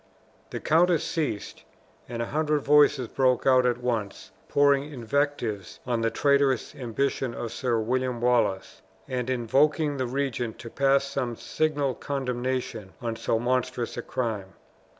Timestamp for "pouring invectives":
4.49-5.79